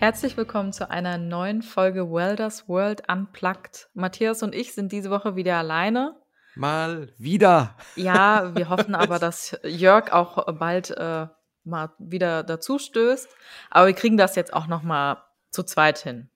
[0.00, 3.90] Herzlich willkommen zu einer neuen Folge Welders World Unplugged.
[3.92, 6.16] Matthias und ich sind diese Woche wieder alleine.
[6.54, 7.76] Mal wieder.
[7.96, 11.26] Ja, wir hoffen aber, dass Jörg auch bald äh,
[11.64, 13.28] mal wieder dazu stößt.
[13.68, 16.30] Aber wir kriegen das jetzt auch noch mal zu zweit hin.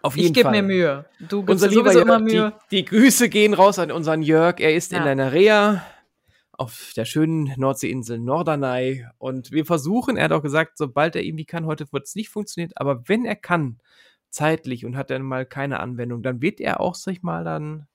[0.00, 1.04] Auf jeden ich gebe mir Mühe.
[1.18, 2.52] Du gibst Unser lieber Jörg, immer Mühe.
[2.70, 4.60] Die, die Grüße gehen raus an unseren Jörg.
[4.60, 4.98] Er ist Ja.
[4.98, 5.82] in einer Reha
[6.58, 9.06] auf der schönen Nordseeinsel Norderney.
[9.16, 12.28] Und wir versuchen, er hat auch gesagt, sobald er irgendwie kann, heute wird es nicht
[12.28, 13.78] funktionieren, aber wenn er kann,
[14.30, 17.86] zeitlich und hat dann mal keine Anwendung, dann wird er auch sich mal dann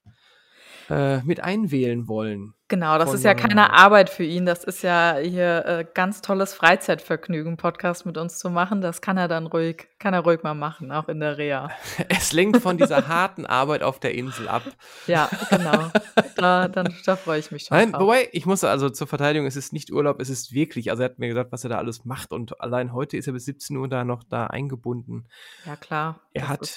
[0.89, 2.53] äh, mit einwählen wollen.
[2.69, 4.47] Genau, das ist ja keine Arbeit für ihn.
[4.47, 8.81] Das ist ja hier äh, ganz tolles Freizeitvergnügen, Podcast mit uns zu machen.
[8.81, 11.69] Das kann er dann ruhig, kann er ruhig mal machen, auch in der Reha.
[12.09, 14.63] Es lenkt von dieser harten Arbeit auf der Insel ab.
[15.05, 15.91] Ja, genau.
[16.35, 17.77] Da, dann, da freue ich mich schon.
[17.77, 18.03] Nein, drauf.
[18.03, 21.09] wobei, ich muss also zur Verteidigung, es ist nicht Urlaub, es ist wirklich, also er
[21.09, 23.75] hat mir gesagt, was er da alles macht und allein heute ist er bis 17
[23.75, 25.27] Uhr da noch da eingebunden.
[25.65, 26.21] Ja, klar.
[26.33, 26.67] Er hat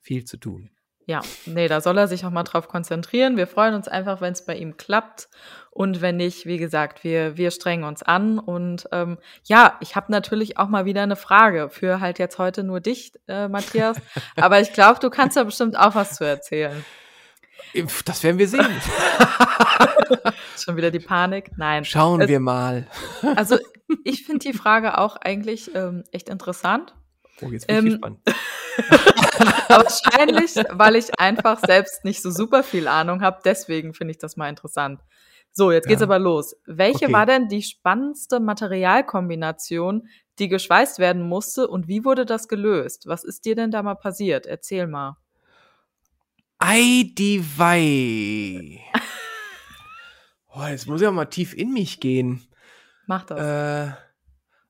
[0.00, 0.70] viel zu tun.
[1.06, 3.36] Ja, nee, da soll er sich auch mal drauf konzentrieren.
[3.36, 5.28] Wir freuen uns einfach, wenn es bei ihm klappt.
[5.70, 8.38] Und wenn nicht, wie gesagt, wir, wir strengen uns an.
[8.38, 12.62] Und ähm, ja, ich habe natürlich auch mal wieder eine Frage für halt jetzt heute
[12.62, 13.96] nur dich, äh, Matthias.
[14.36, 16.84] Aber ich glaube, du kannst da bestimmt auch was zu erzählen.
[18.04, 18.64] Das werden wir sehen.
[20.58, 21.50] Schon wieder die Panik?
[21.56, 21.84] Nein.
[21.84, 22.86] Schauen Es- wir mal.
[23.36, 23.58] Also
[24.04, 26.94] ich finde die Frage auch eigentlich ähm, echt interessant.
[27.42, 28.18] Oh, jetzt bin ich Ähm, gespannt.
[29.68, 33.40] Wahrscheinlich, weil ich einfach selbst nicht so super viel Ahnung habe.
[33.44, 35.00] Deswegen finde ich das mal interessant.
[35.52, 36.06] So, jetzt geht's Ja.
[36.06, 36.56] aber los.
[36.66, 37.12] Welche Okay.
[37.12, 43.06] war denn die spannendste Materialkombination, die geschweißt werden musste und wie wurde das gelöst?
[43.06, 44.46] Was ist dir denn da mal passiert?
[44.46, 45.16] Erzähl mal.
[46.58, 48.80] Ei, die Wei.
[50.56, 52.46] Oh, jetzt muss ich auch mal tief in mich gehen.
[53.08, 53.40] Mach das.
[53.40, 53.92] Äh,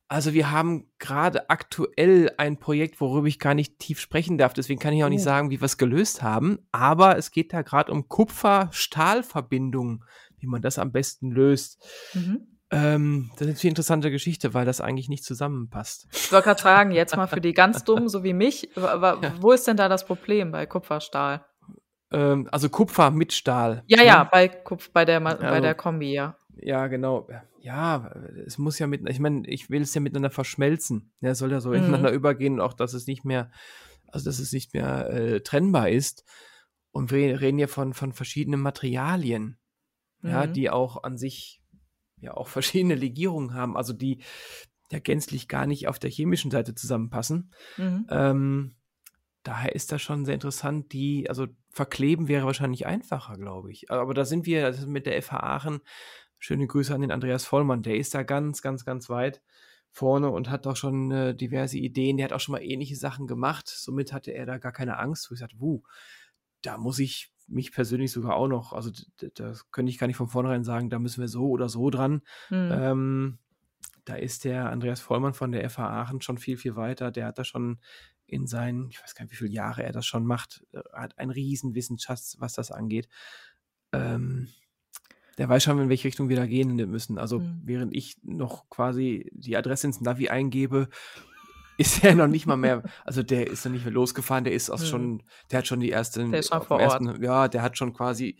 [0.08, 4.52] also wir haben gerade aktuell ein Projekt, worüber ich gar nicht tief sprechen darf.
[4.52, 5.24] Deswegen kann ich auch nicht Oh.
[5.24, 6.58] sagen, wie wir es gelöst haben.
[6.72, 10.04] Aber es geht da gerade um Kupfer-Stahl-Verbindungen,
[10.38, 11.82] wie man das am besten löst.
[12.14, 12.46] Mhm.
[12.70, 16.06] Ähm, das ist eine interessante Geschichte, weil das eigentlich nicht zusammenpasst.
[16.12, 18.70] Ich wollte gerade fragen, jetzt mal für die ganz Dummen, so wie mich,
[19.40, 21.44] wo ist denn da das Problem bei Kupferstahl?
[22.10, 23.82] Ähm, also Kupfer mit Stahl.
[23.86, 24.06] Ja, ne?
[24.06, 26.36] ja, bei, Kupf bei, der, bei Also- der Kombi, ja.
[26.56, 27.26] Ja, genau.
[27.64, 28.12] Ja,
[28.46, 31.12] es muss ja mit, ich meine, ich will es ja miteinander verschmelzen.
[31.20, 31.76] Ja, es soll ja so Mhm.
[31.76, 33.50] ineinander übergehen, auch dass es nicht mehr,
[34.08, 36.24] also dass es nicht mehr äh, trennbar ist.
[36.90, 39.58] Und wir reden ja von, von verschiedenen Materialien,
[40.22, 40.52] ja, Mhm.
[40.52, 41.62] die auch an sich
[42.20, 44.22] ja auch verschiedene Legierungen haben, also die
[44.92, 47.50] ja gänzlich gar nicht auf der chemischen Seite zusammenpassen.
[47.78, 48.06] Mhm.
[48.10, 48.76] Ähm,
[49.42, 50.92] daher ist das schon sehr interessant.
[50.92, 53.90] Die, also verkleben wäre wahrscheinlich einfacher, glaube ich.
[53.90, 55.80] Aber da sind wir das ist mit der FH Aachen.
[56.44, 57.82] Schöne Grüße an den Andreas Vollmann.
[57.82, 59.40] Der ist da ganz, ganz, ganz weit
[59.90, 62.18] vorne und hat auch schon äh, diverse Ideen.
[62.18, 63.66] Der hat auch schon mal ähnliche Sachen gemacht.
[63.66, 65.30] Somit hatte er da gar keine Angst.
[65.30, 65.82] Wo ich sagte, wuh,
[66.60, 68.90] da muss ich mich persönlich sogar auch noch, also
[69.36, 72.20] das könnte ich gar nicht von vornherein sagen, da müssen wir so oder so dran.
[72.50, 72.70] Mhm.
[72.72, 73.38] Ähm,
[74.04, 77.10] da ist der Andreas Vollmann von der FH Aachen schon viel, viel weiter.
[77.10, 77.80] Der hat da schon
[78.26, 81.18] in seinen, ich weiß gar nicht, wie viele Jahre er das schon macht, äh, hat
[81.18, 83.08] einen riesen Wissensschatz, was das angeht.
[83.92, 84.48] Ähm,
[85.38, 87.18] der weiß schon, in welche Richtung wir da gehen müssen.
[87.18, 87.60] Also Mhm.
[87.64, 90.88] während ich noch quasi die Adresse ins Navi eingebe,
[91.78, 94.70] ist er noch nicht mal mehr, also der ist noch nicht mehr losgefahren, der ist
[94.70, 94.84] auch Mhm.
[94.84, 97.02] schon, der hat schon die ersten, Der ist schon vor Ort.
[97.02, 98.38] ersten, ja, der hat schon quasi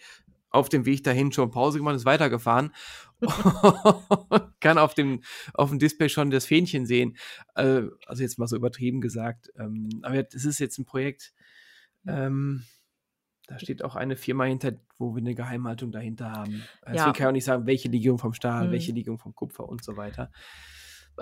[0.51, 2.73] auf dem Weg dahin schon Pause gemacht, ist weitergefahren
[4.61, 5.23] kann auf dem,
[5.55, 7.17] auf dem Display schon das Fähnchen sehen.
[7.55, 9.51] Äh, also jetzt mal so übertrieben gesagt.
[9.59, 11.33] Ähm, aber das ist jetzt ein Projekt,
[12.07, 12.65] ähm,
[13.47, 16.63] da steht auch eine Firma hinter, wo wir eine Geheimhaltung dahinter haben.
[16.87, 17.05] Deswegen Ja.
[17.13, 18.73] kann ich auch nicht sagen, welche Legierung vom Stahl, Mhm.
[18.73, 20.31] welche Legierung vom Kupfer und so weiter.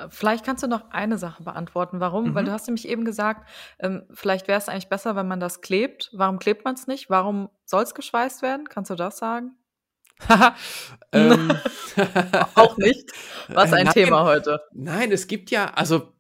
[0.09, 2.01] Vielleicht kannst du noch eine Sache beantworten.
[2.01, 2.35] Warum?
[2.35, 2.47] Weil Mhm.
[2.47, 3.47] du hast nämlich eben gesagt,
[3.79, 6.09] ähm, vielleicht wäre es eigentlich besser, wenn man das klebt.
[6.15, 7.11] Warum klebt man es nicht?
[7.11, 8.69] Warum soll es geschweißt werden?
[8.69, 9.57] Kannst du das sagen?
[11.13, 11.53] Ähm,
[12.55, 13.11] Auch nicht.
[13.49, 13.93] Was Äh, ein nein.
[13.95, 14.61] Thema heute.
[14.73, 16.12] Nein, es gibt ja, also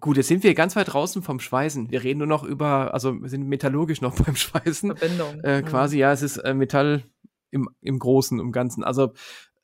[0.00, 1.90] gut, jetzt sind wir ganz weit draußen vom Schweißen.
[1.90, 4.96] Wir reden nur noch über, also wir sind metallurgisch noch beim Schweißen.
[4.96, 5.40] Verbindung.
[5.42, 5.66] Äh, Mhm.
[5.66, 7.04] quasi, ja, es ist äh, Metall
[7.50, 8.82] im, im Großen, im Ganzen.
[8.84, 9.12] Also,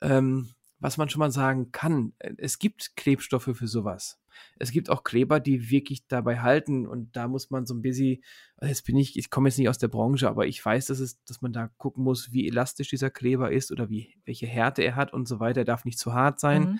[0.01, 0.49] ähm,
[0.79, 4.17] was man schon mal sagen kann, äh, es gibt Klebstoffe für sowas.
[4.57, 8.23] Es gibt auch Kleber, die wirklich dabei halten und da muss man so ein bisschen,
[8.55, 10.99] also jetzt bin ich, ich komme jetzt nicht aus der Branche, aber ich weiß, dass
[10.99, 14.81] es, dass man da gucken muss, wie elastisch dieser Kleber ist oder wie, welche Härte
[14.83, 15.61] er hat und so weiter.
[15.61, 16.61] Er darf nicht zu hart sein.
[16.63, 16.79] Mhm.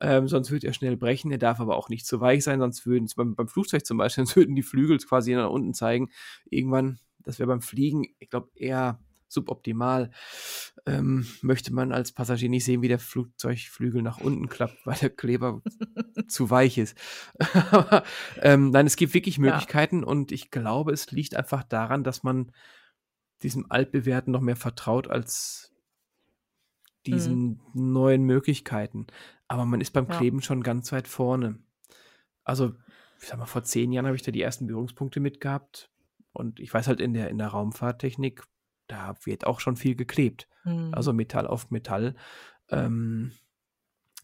[0.00, 1.30] Ähm, sonst wird er schnell brechen.
[1.30, 4.24] Er darf aber auch nicht zu weich sein, sonst würden beim, beim Flugzeug zum Beispiel,
[4.26, 6.10] sonst würden die Flügel quasi nach unten zeigen.
[6.50, 10.10] Irgendwann, das wäre beim Fliegen, ich glaube, eher suboptimal.
[10.86, 15.10] Ähm, möchte man als Passagier nicht sehen, wie der Flugzeugflügel nach unten klappt, weil der
[15.10, 15.60] Kleber
[16.28, 16.96] zu weich ist.
[17.70, 18.04] Aber
[18.40, 20.06] ähm, nein, es gibt wirklich Möglichkeiten ja.
[20.06, 22.52] und ich glaube, es liegt einfach daran, dass man
[23.42, 25.73] diesem Altbewährten noch mehr vertraut als
[27.06, 27.92] diesen mhm.
[27.92, 29.06] neuen Möglichkeiten.
[29.48, 30.44] Aber man ist beim Kleben ja.
[30.44, 31.58] schon ganz weit vorne.
[32.44, 32.74] Also,
[33.20, 35.90] ich sag mal, vor zehn Jahren habe ich da die ersten Berührungspunkte mitgehabt.
[36.32, 38.42] Und ich weiß halt, in der, in der Raumfahrttechnik
[38.86, 40.48] da wird auch schon viel geklebt.
[40.64, 40.90] Mhm.
[40.92, 42.14] Also Metall auf Metall.
[42.68, 43.32] Ähm,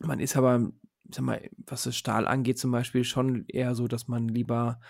[0.00, 0.70] man ist aber,
[1.10, 4.80] sag mal, was das Stahl angeht, zum Beispiel schon eher so, dass man lieber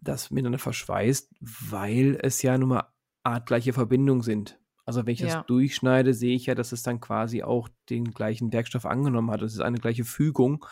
[0.00, 2.92] das miteinander verschweißt, weil es ja nun mal
[3.22, 4.58] artgleiche Verbindungen sind.
[4.84, 5.26] Also wenn ich ja.
[5.26, 9.42] das durchschneide, sehe ich ja, dass es dann quasi auch den gleichen Werkstoff angenommen hat.
[9.42, 10.64] Es ist eine gleiche Fügung.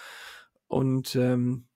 [0.69, 1.67] Und ähm,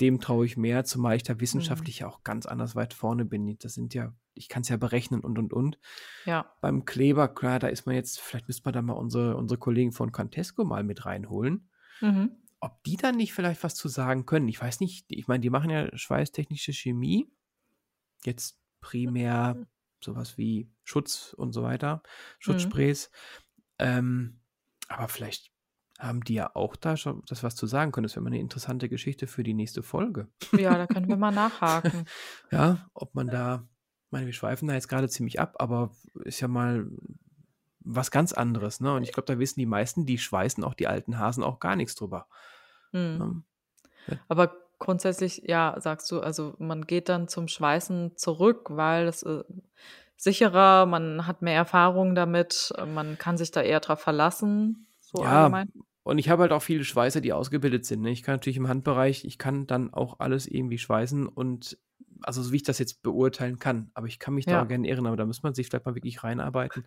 [0.00, 1.40] dem traue ich mehr, zumal ich da mhm.
[1.40, 2.08] wissenschaftlich mhm.
[2.08, 3.56] auch ganz anders weit vorne bin.
[3.58, 5.78] Das sind ja ich kann es ja berechnen und und und.
[6.26, 6.52] Ja.
[6.60, 9.92] Beim Kleber, klar, da ist man jetzt, vielleicht müsste man da mal unsere, unsere Kollegen
[9.92, 11.68] von Contesco mal mit reinholen.
[12.00, 12.32] Mhm.
[12.60, 14.48] Ob die dann nicht vielleicht was zu sagen können.
[14.48, 17.30] Ich weiß nicht, ich meine, die machen ja schweißtechnische Chemie.
[18.24, 19.66] Jetzt primär mhm.
[20.04, 22.02] Sowas wie Schutz und so weiter,
[22.38, 23.10] Schutzsprays.
[23.80, 23.86] Mhm.
[23.86, 24.40] Ähm,
[24.88, 25.50] aber vielleicht
[25.98, 28.04] haben die ja auch da schon das was zu sagen können.
[28.04, 30.28] Das wäre mal eine interessante Geschichte für die nächste Folge.
[30.52, 32.04] Ja, da können wir mal nachhaken.
[32.50, 33.68] ja, ob man da
[34.14, 35.90] meine, wir schweifen da jetzt gerade ziemlich ab, aber
[36.24, 36.88] ist ja mal
[37.80, 38.94] was ganz anderes, ne?
[38.94, 41.76] Und ich glaube, da wissen die meisten, die schweißen auch die alten Hasen auch gar
[41.76, 42.28] nichts drüber.
[42.92, 43.44] Mhm.
[44.06, 44.16] Ja.
[44.28, 49.44] Aber grundsätzlich, ja, sagst du, also man geht dann zum Schweißen zurück, weil es äh,
[50.16, 54.86] sicherer, man hat mehr Erfahrung damit, man kann sich da eher drauf verlassen.
[55.00, 55.72] So ja, allgemein.
[56.02, 58.02] und ich habe halt auch viele Schweißer, die ausgebildet sind.
[58.02, 58.10] Ne?
[58.10, 61.78] Ich kann natürlich im Handbereich, ich kann dann auch alles irgendwie schweißen und
[62.22, 64.52] also so wie ich das jetzt beurteilen kann, aber ich kann mich ja.
[64.52, 66.86] da auch gerne irren, aber da muss man sich vielleicht mal wirklich reinarbeiten.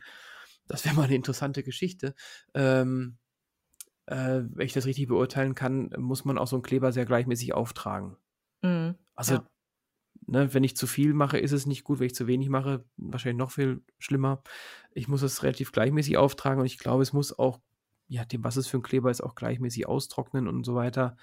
[0.67, 2.13] Das wäre mal eine interessante Geschichte.
[2.53, 3.17] Ähm,
[4.07, 7.53] äh, wenn ich das richtig beurteilen kann, muss man auch so einen Kleber sehr gleichmäßig
[7.53, 8.17] auftragen.
[8.61, 8.95] Mhm.
[9.15, 9.47] Also, ja.
[10.25, 11.99] ne, wenn ich zu viel mache, ist es nicht gut.
[11.99, 14.41] Wenn ich zu wenig mache, wahrscheinlich noch viel schlimmer.
[14.91, 17.59] Ich muss es relativ gleichmäßig auftragen und ich glaube, es muss auch,
[18.07, 21.17] ja, dem, was es für ein Kleber ist, auch gleichmäßig austrocknen und so weiter.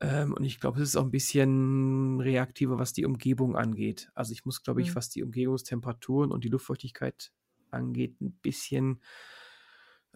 [0.00, 4.10] Ähm, und ich glaube, es ist auch ein bisschen reaktiver, was die Umgebung angeht.
[4.14, 4.94] Also ich muss, glaube ich, mhm.
[4.96, 7.32] was die Umgebungstemperaturen und die Luftfeuchtigkeit
[7.70, 9.00] angeht, ein bisschen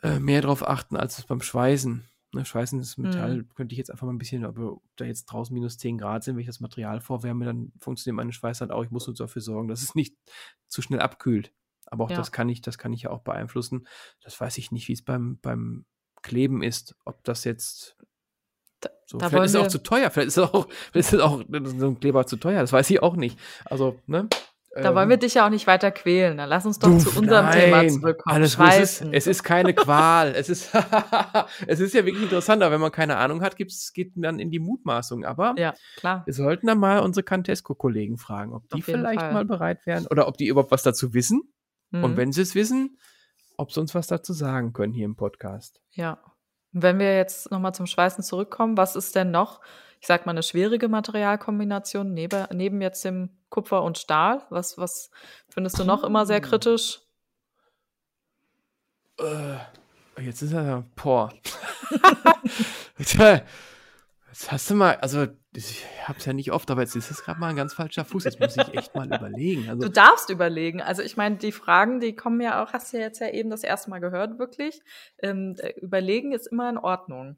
[0.05, 2.07] äh, mehr darauf achten, als beim Schweißen.
[2.33, 3.49] Ne, Schweißen ist Metall, mhm.
[3.55, 6.35] könnte ich jetzt einfach mal ein bisschen, aber da jetzt draußen minus 10 Grad sind,
[6.35, 8.85] wenn ich das Material vorwärme, dann funktioniert meine Schweißhand auch.
[8.85, 10.17] Ich muss nur dafür sorgen, dass es nicht
[10.69, 11.53] zu schnell abkühlt.
[11.87, 12.17] Aber auch ja.
[12.17, 13.87] das kann ich, das kann ich ja auch beeinflussen.
[14.21, 15.87] Das weiß ich nicht, wie es beim, beim
[16.23, 16.97] Kleben ist.
[17.05, 17.97] Ob das jetzt
[19.07, 21.21] so, da vielleicht ist es auch zu teuer, vielleicht ist es auch, vielleicht ist es
[21.21, 23.39] auch so ein Kleber zu teuer, das weiß ich auch nicht.
[23.65, 24.29] Also, ne?
[24.75, 26.37] Da ähm, wollen wir dich ja auch nicht weiter quälen.
[26.37, 28.35] Dann lass uns doch Duff, zu unserem nein, Thema zurückkommen.
[28.35, 30.35] Alles gut, es, ist, es ist keine Qual.
[30.35, 30.71] es ist,
[31.67, 34.51] es ist ja wirklich interessant, aber wenn man keine Ahnung hat, gibt's, geht dann in
[34.51, 35.25] die Mutmaßung.
[35.25, 36.23] Aber ja, klar.
[36.27, 39.33] wir sollten dann mal unsere Cantesco-Kollegen fragen, ob die vielleicht Fall.
[39.33, 41.43] mal bereit wären oder ob die überhaupt was dazu wissen.
[41.91, 42.05] Mhm.
[42.05, 42.99] Und wenn sie es wissen,
[43.57, 45.81] ob sie uns was dazu sagen können hier im Podcast.
[45.93, 46.19] Ja,
[46.73, 49.61] wenn wir jetzt nochmal zum Schweißen zurückkommen, was ist denn noch,
[50.05, 54.43] ich sag mal, eine schwierige Materialkombination neben, neben jetzt dem Kupfer und Stahl?
[54.51, 55.11] Was, was
[55.49, 57.01] findest du noch immer sehr kritisch?
[59.19, 59.57] Äh,
[60.23, 61.33] jetzt ist er ja, boah.
[62.99, 67.41] Jetzt hast du mal, also ich hab's ja nicht oft, aber jetzt ist es gerade
[67.41, 68.25] mal ein ganz falscher Fuß.
[68.25, 69.71] Jetzt muss ich echt mal überlegen.
[69.71, 70.83] Also, du darfst überlegen.
[70.83, 73.49] Also ich meine, die Fragen, die kommen ja auch, hast du ja jetzt ja eben
[73.49, 74.83] das erste Mal gehört, wirklich.
[75.23, 77.37] Ähm, äh, überlegen ist immer in Ordnung.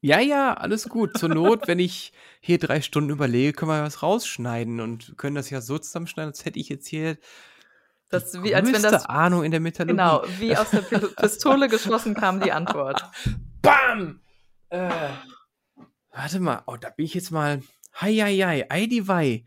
[0.00, 1.18] Ja, ja, alles gut.
[1.18, 5.50] Zur Not, wenn ich hier drei Stunden überlege, können wir was rausschneiden und können das
[5.50, 7.16] ja so zusammenschneiden, als hätte ich jetzt hier
[8.08, 9.96] das, wie, als wenn das Ahnung in der Metallurgie.
[9.96, 13.02] Genau, wie aus der Pistole geschossen kam die Antwort.
[13.62, 14.20] Bam!
[14.68, 14.90] Äh,
[16.12, 17.62] Warte mal, oh, da bin ich jetzt mal.
[18.00, 19.44] Hei, hei, hei, Eidivei.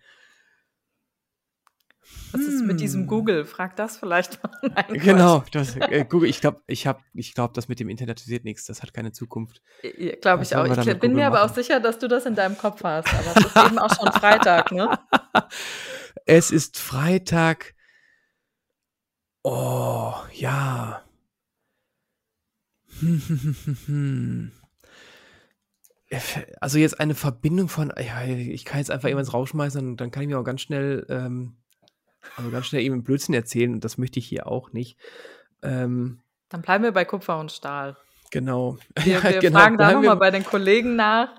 [2.31, 3.07] Was ist mit diesem hm.
[3.07, 3.45] Google?
[3.45, 4.51] Frag das vielleicht mal.
[4.61, 6.29] Nein, genau, das, äh, Google.
[6.29, 8.65] Ich glaube, ich ich glaube, das mit dem Internetisiert nichts.
[8.65, 9.61] Das hat keine Zukunft.
[9.97, 10.65] Ja, glaube ich auch.
[10.65, 13.07] Ich bin Google mir aber auch sicher, dass du das in deinem Kopf hast.
[13.13, 14.99] Aber es ist eben auch schon Freitag, ne?
[16.25, 17.73] Es ist Freitag.
[19.43, 21.03] Oh, ja.
[26.59, 30.23] Also jetzt eine Verbindung von, ja, ich kann jetzt einfach irgendwas rausschmeißen und dann kann
[30.23, 31.58] ich mir auch ganz schnell, ähm,
[32.37, 34.97] also ganz schnell eben Blödsinn erzählen und das möchte ich hier auch nicht.
[35.61, 36.19] Ähm,
[36.49, 37.97] dann bleiben wir bei Kupfer und Stahl.
[38.31, 38.77] Genau.
[39.03, 39.59] Wir, wir genau.
[39.59, 41.29] fragen da nochmal bei den Kollegen nach.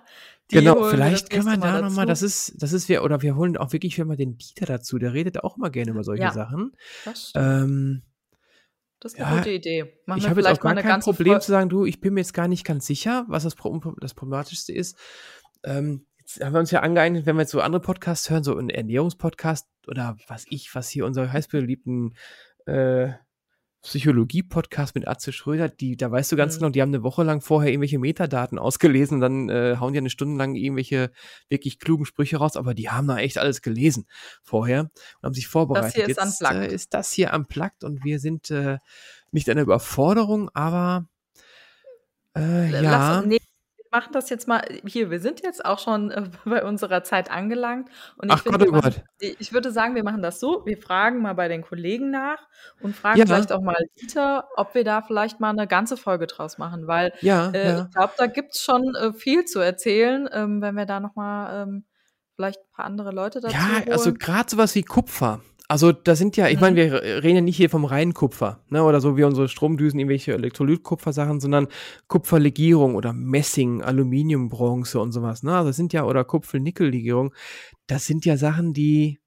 [0.49, 3.73] genau, vielleicht können wir da nochmal, das ist, das ist wir, oder wir holen auch
[3.73, 6.73] wirklich mal den Dieter dazu, der redet auch immer gerne über solche ja, Sachen.
[7.05, 7.45] Das stimmt.
[7.47, 8.03] Ähm,
[8.99, 9.93] das ist eine ja, gute Idee.
[10.07, 12.21] Machen ich habe jetzt auch gar kein Problem Vol zu sagen, du, ich bin mir
[12.21, 14.99] jetzt gar nicht ganz sicher, was das, das Problematischste ist.
[15.65, 18.57] Ähm, jetzt haben wir uns ja angeeignet, wenn wir jetzt so andere Podcasts hören, so
[18.57, 22.15] einen Ernährungspodcast oder was ich, was hier unsere heißbeliebten
[22.67, 23.13] äh,
[23.83, 26.59] Psychologie-Podcast mit Atze Schröder, die, da weißt du ganz mhm.
[26.59, 30.11] genau, die haben eine Woche lang vorher irgendwelche Metadaten ausgelesen dann äh, hauen die eine
[30.11, 31.11] Stunde lang irgendwelche
[31.49, 34.07] wirklich klugen Sprüche raus, aber die haben da echt alles gelesen
[34.43, 35.87] vorher und haben sich vorbereitet.
[35.87, 38.79] Das hier ist Jetzt äh, ist das hier unplugged und wir sind äh,
[39.31, 41.07] nicht eine Überforderung, aber
[42.37, 42.81] äh, ja.
[42.83, 43.39] Lass, nee,
[43.91, 45.11] machen das jetzt mal hier.
[45.11, 47.89] Wir sind jetzt auch schon äh, bei unserer Zeit angelangt.
[48.17, 49.03] Und ich, Ach finde, Gott, oh Gott.
[49.21, 50.63] ich würde sagen, wir machen das so.
[50.65, 52.39] Wir fragen mal bei den Kollegen nach
[52.81, 53.27] und fragen ja.
[53.27, 56.87] vielleicht auch mal Dieter, ob wir da vielleicht mal eine ganze Folge draus machen.
[56.87, 57.85] Weil ja, äh, ja.
[57.85, 61.63] ich glaube, da gibt es schon äh, viel zu erzählen, ähm, wenn wir da nochmal
[61.63, 61.85] ähm,
[62.37, 63.93] vielleicht ein paar andere Leute dazu Ja, also holen.
[63.93, 65.41] also gerade sowas wie Kupfer.
[65.71, 66.91] Also da sind ja, ich meine, mhm.
[66.91, 70.35] wir reden ja nicht hier vom reinen Kupfer, ne, oder so wie unsere Stromdüsen, irgendwelche
[70.35, 71.69] Elektrolytkupfersachen, sondern
[72.09, 75.57] Kupferlegierung oder Messing, Aluminium, Bronze und sowas, ne?
[75.57, 77.33] Also das sind ja, oder Kupfer-Nickel-Legierung,
[77.87, 79.21] das sind ja Sachen, die,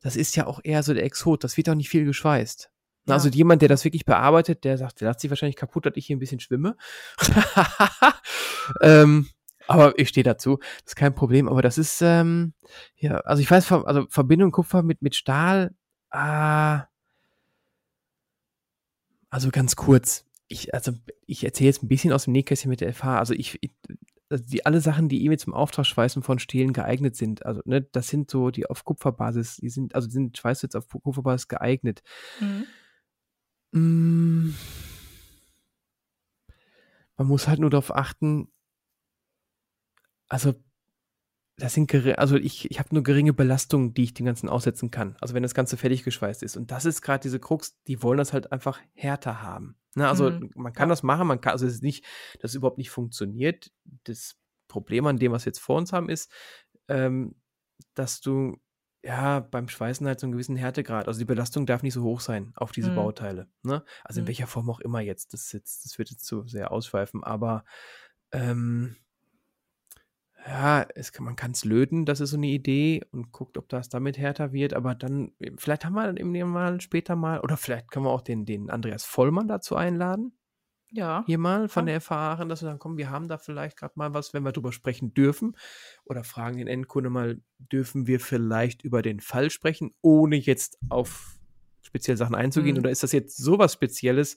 [0.00, 2.70] das ist ja auch eher so der Exot, das wird auch nicht viel geschweißt.
[3.08, 3.14] Ja.
[3.14, 6.06] Also jemand, der das wirklich bearbeitet, der sagt, der lacht sich wahrscheinlich kaputt, dass ich
[6.06, 6.76] hier ein bisschen schwimme.
[8.80, 9.26] ähm,
[9.66, 11.48] aber ich stehe dazu, das ist kein Problem.
[11.48, 12.54] Aber das ist, ähm,
[12.96, 15.74] ja, also ich weiß, also Verbindung Kupfer mit, mit Stahl,
[16.10, 16.86] ah,
[19.30, 20.26] also ganz kurz.
[20.48, 20.92] Ich, also
[21.26, 23.18] ich erzähle jetzt ein bisschen aus dem Nähkästchen mit der FH.
[23.18, 23.72] Also ich, ich
[24.30, 28.08] also die alle Sachen, die eben zum Auftragsschweißen von Stählen geeignet sind, also ne, das
[28.08, 32.02] sind so die auf Kupferbasis, die sind, also die sind Schweißwitz auf Kupferbasis geeignet.
[32.40, 32.66] Mhm.
[33.72, 34.54] Mm.
[37.16, 38.48] Man muss halt nur darauf achten,
[40.34, 40.52] also
[41.56, 45.16] das sind also ich, ich habe nur geringe Belastungen, die ich dem Ganzen aussetzen kann.
[45.20, 46.56] Also wenn das Ganze fertig geschweißt ist.
[46.56, 49.76] Und das ist gerade diese Krux, die wollen das halt einfach härter haben.
[49.94, 50.08] Ne?
[50.08, 50.50] Also mhm.
[50.56, 50.92] man kann ja.
[50.92, 52.04] das machen, man kann, also es ist nicht,
[52.40, 53.70] dass es überhaupt nicht funktioniert.
[54.02, 54.34] Das
[54.66, 56.32] Problem an dem, was wir jetzt vor uns haben, ist,
[56.88, 57.36] ähm,
[57.94, 58.60] dass du
[59.04, 62.18] ja beim Schweißen halt so einen gewissen Härtegrad, also die Belastung darf nicht so hoch
[62.18, 62.96] sein auf diese mhm.
[62.96, 63.48] Bauteile.
[63.62, 63.84] Ne?
[64.02, 64.28] Also in mhm.
[64.28, 65.32] welcher Form auch immer jetzt.
[65.32, 67.64] Das, jetzt, das wird jetzt zu sehr ausschweifen, aber
[68.32, 68.96] ähm,
[70.46, 73.68] ja, es kann, man kann es löten, das ist so eine Idee und guckt, ob
[73.68, 77.56] das damit härter wird, aber dann, vielleicht haben wir dann eben mal später mal, oder
[77.56, 80.36] vielleicht können wir auch den, den Andreas Vollmann dazu einladen.
[80.94, 81.24] Ja.
[81.26, 81.94] Hier mal von ja.
[81.94, 84.52] der FH, dass wir dann kommen, wir haben da vielleicht gerade mal was, wenn wir
[84.52, 85.56] drüber sprechen dürfen.
[86.04, 91.40] Oder fragen den Endkunde mal, dürfen wir vielleicht über den Fall sprechen, ohne jetzt auf
[91.82, 92.76] spezielle Sachen einzugehen?
[92.76, 92.80] Mhm.
[92.80, 94.36] Oder ist das jetzt sowas Spezielles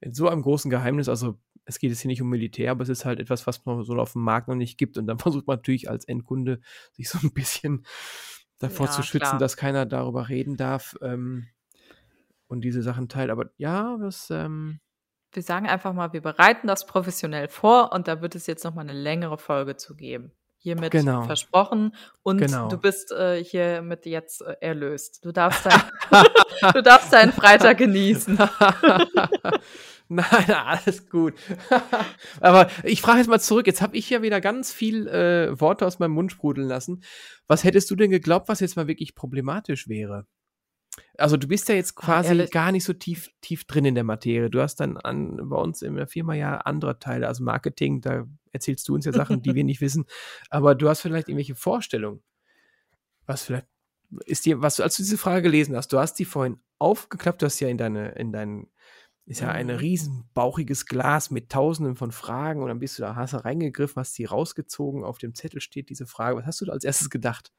[0.00, 1.10] in so einem großen Geheimnis?
[1.10, 1.38] Also
[1.70, 3.94] es geht jetzt hier nicht um Militär, aber es ist halt etwas, was man so
[3.94, 4.98] auf dem Markt noch nicht gibt.
[4.98, 6.60] Und dann versucht man natürlich als Endkunde,
[6.92, 7.86] sich so ein bisschen
[8.58, 9.38] davor ja, zu schützen, klar.
[9.38, 11.48] dass keiner darüber reden darf ähm,
[12.48, 13.30] und diese Sachen teilt.
[13.30, 14.30] Aber ja, das.
[14.30, 14.80] Ähm,
[15.32, 18.88] wir sagen einfach mal, wir bereiten das professionell vor und da wird es jetzt nochmal
[18.88, 20.32] eine längere Folge zu geben.
[20.56, 21.22] Hiermit genau.
[21.22, 22.68] versprochen und genau.
[22.68, 25.24] du bist äh, hiermit jetzt äh, erlöst.
[25.24, 25.80] Du darfst, dein,
[26.74, 28.36] du darfst deinen Freitag genießen.
[30.12, 31.34] Nein, alles gut.
[32.40, 33.68] Aber ich frage jetzt mal zurück.
[33.68, 37.04] Jetzt habe ich ja wieder ganz viel äh, Worte aus meinem Mund sprudeln lassen.
[37.46, 40.26] Was hättest du denn geglaubt, was jetzt mal wirklich problematisch wäre?
[41.16, 43.94] Also du bist ja jetzt ah, quasi Ach, gar nicht so tief, tief drin in
[43.94, 44.50] der Materie.
[44.50, 48.26] Du hast dann an, bei uns in der Firma ja andere Teile, also Marketing, da
[48.50, 50.06] erzählst du uns ja Sachen, die wir nicht wissen.
[50.48, 52.20] Aber du hast vielleicht irgendwelche Vorstellungen.
[53.26, 53.68] Was vielleicht
[54.26, 57.42] ist dir, was du, als du diese Frage gelesen hast, du hast die vorhin aufgeklappt,
[57.42, 58.66] du hast ja in deine, in deinen
[59.30, 59.74] ist ja ein mhm.
[59.74, 64.00] riesen bauchiges Glas mit tausenden von Fragen und dann bist du da, hast du reingegriffen,
[64.00, 66.36] hast sie rausgezogen, auf dem Zettel steht diese Frage.
[66.36, 67.52] Was hast du da als erstes gedacht?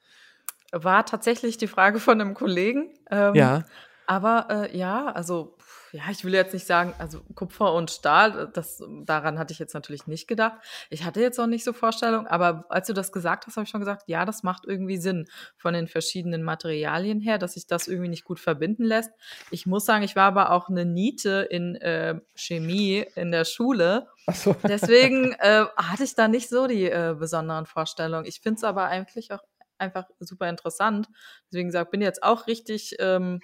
[0.74, 2.94] War tatsächlich die Frage von einem Kollegen.
[3.10, 3.64] Ähm, ja.
[4.06, 5.56] Aber äh, ja, also
[5.94, 9.74] ja, ich will jetzt nicht sagen, also Kupfer und Stahl, das, daran hatte ich jetzt
[9.74, 10.58] natürlich nicht gedacht.
[10.90, 13.70] Ich hatte jetzt auch nicht so Vorstellung, aber als du das gesagt hast, habe ich
[13.70, 17.88] schon gesagt, ja, das macht irgendwie Sinn von den verschiedenen Materialien her, dass sich das
[17.88, 19.12] irgendwie nicht gut verbinden lässt.
[19.50, 24.08] Ich muss sagen, ich war aber auch eine Niete in äh, Chemie in der Schule.
[24.28, 24.56] Ach so.
[24.68, 28.26] Deswegen äh, hatte ich da nicht so die äh, besonderen Vorstellungen.
[28.26, 29.42] Ich finde es aber eigentlich auch
[29.78, 31.08] einfach super interessant.
[31.52, 33.42] Deswegen gesagt, bin jetzt auch richtig ähm,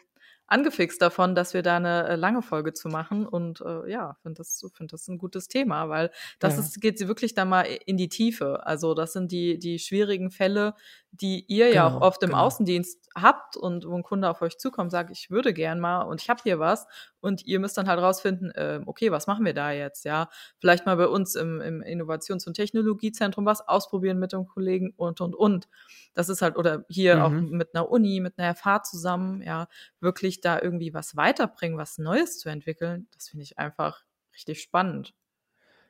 [0.48, 3.26] angefixt davon, dass wir da eine äh, lange Folge zu machen.
[3.26, 6.62] Und äh, ja, finde das, find das ein gutes Thema, weil das Ja.
[6.62, 8.66] ist, geht wirklich dann mal in die Tiefe.
[8.66, 10.74] Also das sind die, die schwierigen Fälle,
[11.12, 12.36] die ihr ja auch Genau, oft im genau.
[12.36, 16.22] Außendienst habt und wo ein Kunde auf euch zukommt, sagt, ich würde gern mal und
[16.22, 16.86] ich habe hier was
[17.22, 20.30] und ihr müsst dann halt rausfinden, ähm, okay, was machen wir da jetzt, ja?
[20.60, 25.22] Vielleicht mal bei uns im, im Innovations- und Technologiezentrum was ausprobieren mit dem Kollegen und,
[25.22, 25.68] und, und.
[26.14, 27.50] Das ist halt, oder hier auch Mhm.
[27.50, 29.68] mit einer Uni, mit einer FH zusammen, ja,
[30.00, 35.14] wirklich da irgendwie was weiterbringen, was Neues zu entwickeln, das finde ich einfach richtig spannend.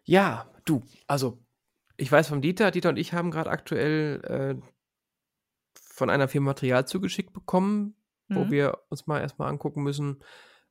[0.05, 1.43] Ja, du, also
[1.97, 4.21] ich weiß vom Dieter, Dieter und ich haben gerade aktuell
[4.61, 4.67] äh,
[5.97, 7.95] von einer Firma Material zugeschickt bekommen,
[8.29, 8.51] wo Mhm.
[8.51, 10.21] wir uns mal erstmal angucken müssen,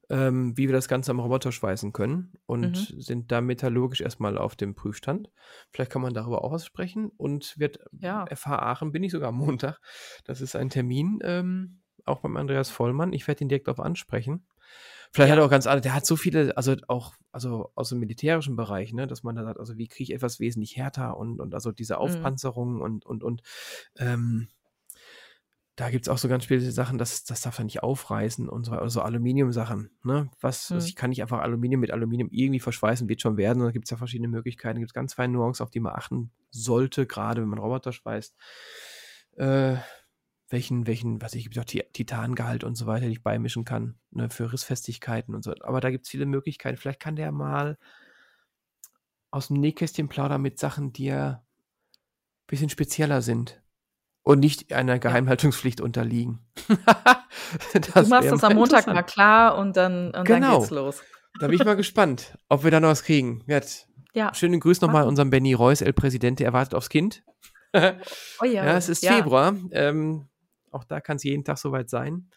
[0.09, 3.01] ähm, wie wir das Ganze am Roboter schweißen können und Mhm.
[3.01, 5.31] sind da metallurgisch erstmal auf dem Prüfstand.
[5.73, 8.25] Vielleicht kann man darüber auch was sprechen und wird Ja.
[8.31, 9.81] FH Aachen bin ich sogar am Montag.
[10.25, 13.13] Das ist ein Termin, ähm, auch beim Andreas Vollmann.
[13.13, 14.47] Ich werde ihn direkt darauf ansprechen.
[15.13, 17.99] Vielleicht hat er auch ganz andere, der hat so viele, also auch, also aus dem
[17.99, 21.41] militärischen Bereich, ne, dass man da sagt, also wie kriege ich etwas wesentlich härter und,
[21.41, 23.43] und also diese Aufpanzerung und, und, und,
[23.99, 24.49] ähm,
[25.77, 28.73] da gibt's auch so ganz viele Sachen, das, das darf er nicht aufreißen und so,
[28.73, 30.89] also Aluminiumsachen, ne, was, also Mhm.
[30.89, 33.91] ich kann nicht einfach Aluminium mit Aluminium irgendwie verschweißen, wird schon werden, und da gibt's
[33.91, 37.59] ja verschiedene Möglichkeiten, gibt's ganz feine Nuancen, auf die man achten sollte, gerade wenn man
[37.59, 38.35] Roboter schweißt,
[39.37, 39.77] äh,
[40.49, 43.99] welchen, welchen, was ich, gibt auch Ti- Titangehalt und so weiter, die ich beimischen kann,
[44.13, 45.53] ne, für Rissfestigkeiten und so.
[45.61, 46.79] Aber da gibt's viele Möglichkeiten.
[46.79, 47.77] Vielleicht kann der mal
[49.31, 53.61] aus dem Nähkästchen plaudern mit Sachen, die ja ein bisschen spezieller sind
[54.27, 56.41] und nicht einer Geheimhaltungspflicht unterliegen.
[56.67, 60.51] du machst das am Montag mal klar und dann, und Genau.
[60.51, 61.03] dann geht's los.
[61.39, 63.45] Da bin ich mal gespannt, ob wir da noch was kriegen.
[63.47, 63.89] Jetzt.
[64.15, 64.35] Ja.
[64.35, 67.23] Schönen Grüß nochmal an unseren Benny Reus, El Präsidente, er wartet aufs Kind.
[67.73, 67.93] Oh ja.
[68.43, 69.13] Ja, es ist ja.
[69.13, 69.55] Februar.
[69.71, 70.27] Ähm,
[70.73, 72.29] auch da kann es jeden Tag soweit sein.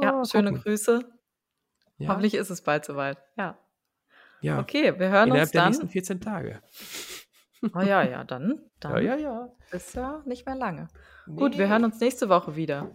[0.00, 0.62] Ja, Mal schöne gucken.
[0.62, 1.00] Grüße.
[1.98, 3.18] Ja, Hoffentlich ist es bald soweit.
[3.36, 3.58] Ja.
[4.42, 4.60] ja.
[4.60, 5.70] Okay, wir hören innerhalb uns der dann.
[5.72, 6.62] nächsten 14 Tage.
[7.74, 9.48] Oh ja, ja, dann, dann Ja, ja, ja.
[9.70, 10.88] ist ja nicht mehr lange.
[11.26, 11.58] Gut, Nee.
[11.58, 12.90] wir hören uns nächste Woche wieder.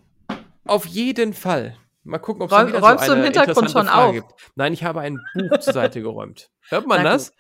[0.66, 1.76] Auf jeden Fall.
[2.04, 4.14] Mal gucken, ob es wieder räumst so du im eine Hintergrund schon Frage auf?
[4.14, 4.34] gibt.
[4.56, 6.50] Nein, ich habe ein Buch zur Seite geräumt.
[6.70, 7.34] Hört man Na das?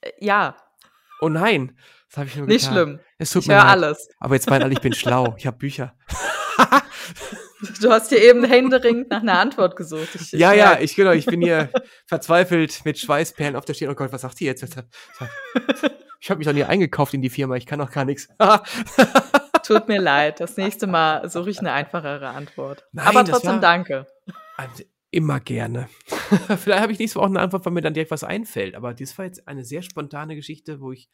[0.00, 0.56] Äh, Ja,
[1.20, 1.76] Oh nein,
[2.08, 2.74] das habe ich nur nicht getan.
[2.74, 3.00] schlimm.
[3.18, 3.70] Es tut Ich mir höre leid.
[3.72, 4.08] alles.
[4.20, 5.34] Aber jetzt meinen alle, ich bin schlau.
[5.36, 5.94] Ich habe Bücher.
[7.80, 10.14] Du hast dir eben händeringend nach einer Antwort gesucht.
[10.14, 10.82] Ich, Ja, ja, merk.
[10.82, 11.70] ich genau, ich bin hier
[12.06, 13.90] verzweifelt mit Schweißperlen auf der Stirn.
[13.90, 14.64] Oh Gott, was sagt die jetzt?
[16.20, 18.28] Ich habe mich doch nie eingekauft in die Firma, ich kann doch gar nichts.
[19.62, 20.40] Tut mir leid.
[20.40, 22.86] Das nächste Mal suche ich eine einfachere Antwort.
[22.92, 24.06] Nein, Aber trotzdem danke.
[24.56, 25.88] Also, Immer gerne.
[26.58, 28.74] Vielleicht habe ich nächste Woche auch eine Antwort, weil mir dann direkt was einfällt.
[28.74, 31.08] Aber das war jetzt eine sehr spontane Geschichte, wo ich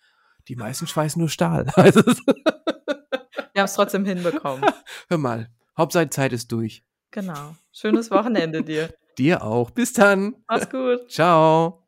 [0.49, 1.67] die meisten schweißen nur Stahl.
[1.77, 4.64] Also, Wir haben es trotzdem hinbekommen.
[5.09, 6.83] hör mal, Hauptsache Zeit ist durch.
[7.12, 7.55] Genau.
[7.71, 8.93] Schönes Wochenende dir.
[9.17, 9.71] Dir auch.
[9.71, 10.35] Bis dann.
[10.49, 11.09] Mach's gut.
[11.09, 11.84] Ciao.